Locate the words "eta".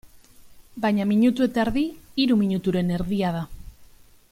1.47-1.61